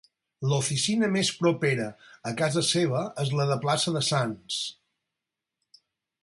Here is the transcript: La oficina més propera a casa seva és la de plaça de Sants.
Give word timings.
La 0.51 0.57
oficina 0.63 1.09
més 1.15 1.29
propera 1.41 1.85
a 2.31 2.33
casa 2.39 2.63
seva 2.69 3.03
és 3.25 3.35
la 3.41 3.47
de 3.53 3.59
plaça 3.67 3.95
de 3.99 4.03
Sants. 4.09 4.59